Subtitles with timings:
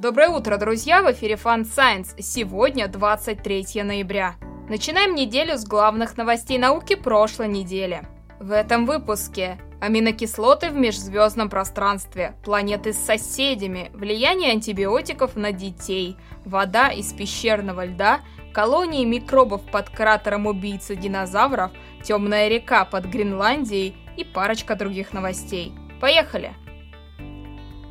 [0.00, 1.02] Доброе утро, друзья!
[1.02, 2.18] В эфире Fun Science.
[2.22, 4.36] Сегодня 23 ноября.
[4.70, 8.08] Начинаем неделю с главных новостей науки прошлой недели.
[8.38, 16.88] В этом выпуске аминокислоты в межзвездном пространстве, планеты с соседями, влияние антибиотиков на детей, вода
[16.88, 18.20] из пещерного льда,
[18.54, 21.72] колонии микробов под кратером убийцы динозавров,
[22.02, 25.74] темная река под Гренландией и парочка других новостей.
[26.00, 26.54] Поехали!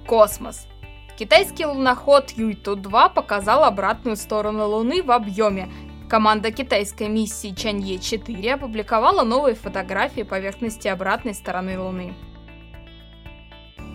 [0.07, 0.65] Космос.
[1.20, 5.68] Китайский луноход Юйту-2 показал обратную сторону Луны в объеме.
[6.07, 12.14] Команда китайской миссии Чанье-4 опубликовала новые фотографии поверхности обратной стороны Луны.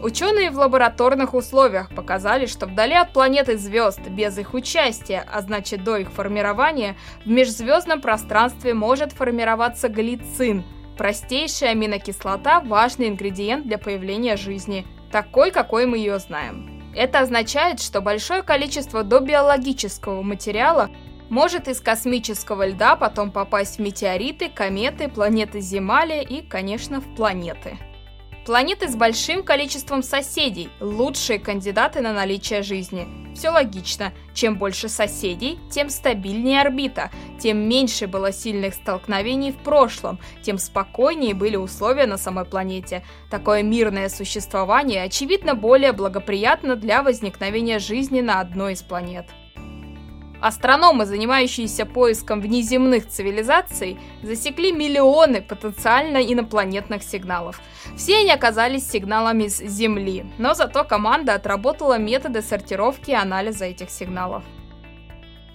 [0.02, 5.82] Ученые в лабораторных условиях показали, что вдали от планеты звезд, без их участия, а значит
[5.82, 6.94] до их формирования,
[7.24, 10.62] в межзвездном пространстве может формироваться глицин,
[10.98, 16.73] простейшая аминокислота, важный ингредиент для появления жизни, такой, какой мы ее знаем.
[16.94, 20.90] Это означает, что большое количество добиологического материала
[21.30, 27.78] может из космического льда потом попасть в метеориты, кометы, планеты Земали и, конечно, в планеты.
[28.44, 33.08] Планеты с большим количеством соседей– лучшие кандидаты на наличие жизни.
[33.34, 34.12] Все логично.
[34.34, 41.32] Чем больше соседей, тем стабильнее орбита, тем меньше было сильных столкновений в прошлом, тем спокойнее
[41.32, 43.02] были условия на самой планете.
[43.30, 49.24] Такое мирное существование, очевидно, более благоприятно для возникновения жизни на одной из планет.
[50.44, 57.62] Астрономы, занимающиеся поиском внеземных цивилизаций, засекли миллионы потенциально инопланетных сигналов.
[57.96, 63.88] Все они оказались сигналами с Земли, но зато команда отработала методы сортировки и анализа этих
[63.88, 64.44] сигналов.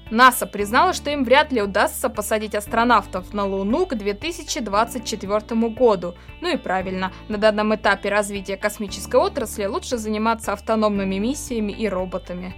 [0.10, 6.16] НАСА признала, что им вряд ли удастся посадить астронавтов на Луну к 2024 году.
[6.42, 12.56] Ну и правильно, на данном этапе развития космической отрасли лучше заниматься автономными миссиями и роботами.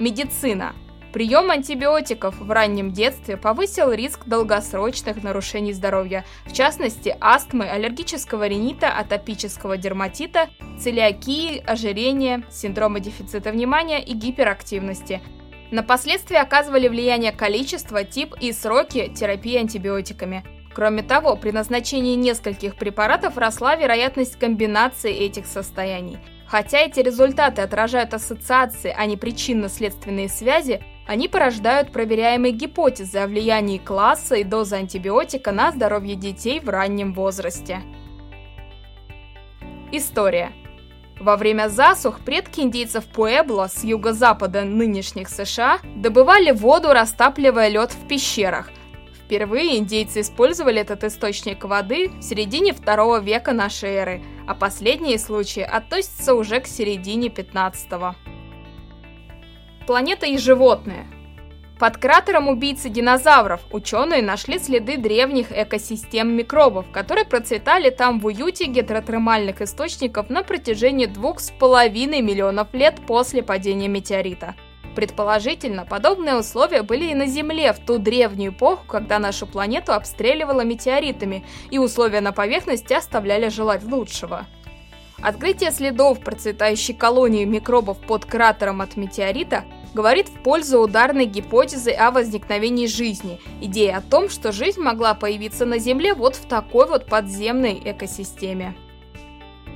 [0.00, 0.74] Медицина.
[1.12, 8.88] Прием антибиотиков в раннем детстве повысил риск долгосрочных нарушений здоровья, в частности астмы, аллергического ринита,
[8.88, 10.48] атопического дерматита,
[10.80, 15.22] целиакии, ожирения, синдрома дефицита внимания и гиперактивности.
[15.70, 20.44] На последствия оказывали влияние количество, тип и сроки терапии антибиотиками.
[20.74, 28.14] Кроме того, при назначении нескольких препаратов росла вероятность комбинации этих состояний– Хотя эти результаты отражают
[28.14, 35.52] ассоциации, а не причинно-следственные связи, они порождают проверяемые гипотезы о влиянии класса и дозы антибиотика
[35.52, 37.82] на здоровье детей в раннем возрасте.
[39.92, 40.52] История.
[41.20, 48.08] Во время засух предки индейцев Пуэбло с юго-запада нынешних США добывали воду, растапливая лед в
[48.08, 48.70] пещерах–
[49.24, 55.62] Впервые индейцы использовали этот источник воды в середине второго века нашей эры, а последние случаи
[55.62, 58.14] относятся уже к середине 15 -го.
[59.86, 61.06] Планета и животные.
[61.78, 68.66] Под кратером убийцы динозавров ученые нашли следы древних экосистем микробов, которые процветали там в уюте
[68.66, 74.54] гидротермальных источников на протяжении двух с половиной миллионов лет после падения метеорита.
[74.94, 80.62] Предположительно, подобные условия были и на Земле в ту древнюю эпоху, когда нашу планету обстреливало
[80.62, 84.46] метеоритами, и условия на поверхности оставляли желать лучшего.
[85.20, 92.10] Открытие следов процветающей колонии микробов под кратером от метеорита говорит в пользу ударной гипотезы о
[92.10, 97.06] возникновении жизни, идея о том, что жизнь могла появиться на Земле вот в такой вот
[97.06, 98.74] подземной экосистеме.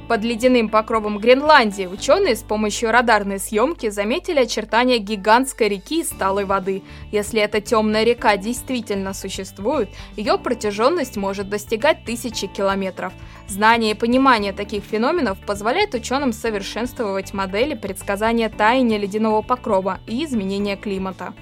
[0.09, 6.47] Под ледяным покровом Гренландии ученые с помощью радарной съемки заметили очертания гигантской реки из сталой
[6.47, 6.83] воды.
[7.13, 13.13] Если эта темная река действительно существует, ее протяженность может достигать тысячи километров.
[13.49, 20.77] Знание и понимание таких феноменов позволяет ученым совершенствовать модели предсказания таяния ледяного покрова и изменения
[20.77, 21.35] климата.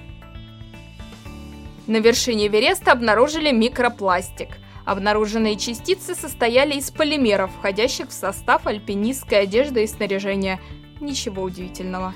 [1.87, 4.49] На вершине Эвереста обнаружили микропластик–
[4.87, 10.61] Обнаруженные частицы состояли из полимеров, входящих в состав альпинистской одежды и снаряжения.
[11.01, 12.13] Ничего удивительного.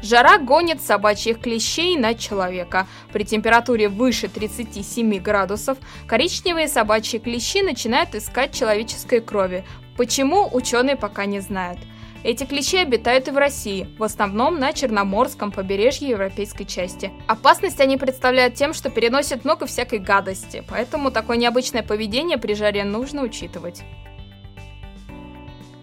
[0.00, 2.86] Жара гонит собачьих клещей на человека.
[3.12, 5.76] При температуре выше 37 градусов
[6.06, 9.66] коричневые собачьи клещи начинают искать человеческой крови.
[9.98, 11.78] Почему, ученые пока не знают.
[12.24, 17.12] Эти клещи обитают и в России, в основном на Черноморском побережье европейской части.
[17.28, 22.84] Опасность они представляют тем, что переносят много всякой гадости, поэтому такое необычное поведение при жаре
[22.84, 23.82] нужно учитывать.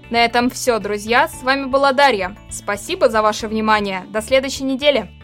[0.09, 1.27] На этом все, друзья.
[1.27, 2.35] С вами была Дарья.
[2.49, 4.03] Спасибо за ваше внимание.
[4.09, 5.20] До следующей недели.